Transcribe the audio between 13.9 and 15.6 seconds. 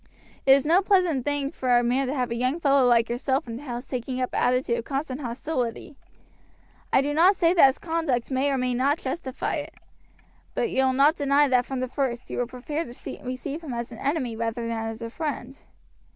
an enemy rather than as a friend.